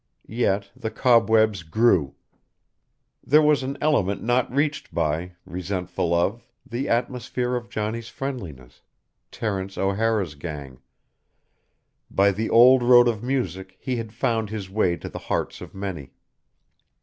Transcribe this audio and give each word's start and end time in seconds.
Yet 0.25 0.71
the 0.75 0.89
cobwebs 0.89 1.61
grew; 1.61 2.15
there 3.23 3.39
was 3.43 3.61
an 3.61 3.77
element 3.79 4.23
not 4.23 4.51
reached 4.51 4.91
by, 4.95 5.33
resentful 5.45 6.11
of, 6.11 6.43
the 6.65 6.89
atmosphere 6.89 7.55
of 7.55 7.69
Johnny's 7.69 8.09
friendliness 8.09 8.81
"Terence 9.29 9.77
O'Hara's 9.77 10.33
gang." 10.33 10.79
By 12.09 12.31
the 12.31 12.49
old 12.49 12.81
road 12.81 13.07
of 13.07 13.21
music 13.21 13.77
he 13.79 13.97
had 13.97 14.11
found 14.11 14.49
his 14.49 14.71
way 14.71 14.95
to 14.97 15.07
the 15.07 15.19
hearts 15.29 15.61
of 15.61 15.75
many. 15.75 16.13